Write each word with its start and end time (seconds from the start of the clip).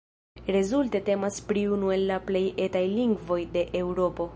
Rezulte 0.53 1.01
temas 1.09 1.37
pri 1.51 1.65
unu 1.77 1.95
el 1.97 2.09
la 2.13 2.19
plej 2.31 2.45
"etaj" 2.69 2.87
lingvoj 2.99 3.41
de 3.59 3.69
Eŭropo. 3.85 4.29